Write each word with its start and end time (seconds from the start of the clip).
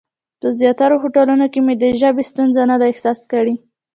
په 0.39 0.47
زیاترو 0.59 1.01
هوټلونو 1.03 1.45
کې 1.53 1.59
مې 1.65 1.73
د 1.81 1.83
ژبې 2.01 2.23
ستونزه 2.31 2.61
نه 2.71 2.75
ده 2.79 2.85
احساس 2.91 3.19
کړې. 3.31 3.55